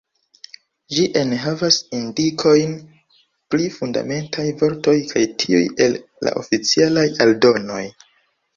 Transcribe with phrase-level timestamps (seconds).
[0.93, 2.73] Ĝi enhavas indikojn
[3.53, 7.83] pri Fundamentaj vortoj kaj tiuj el la Oficialaj Aldonoj.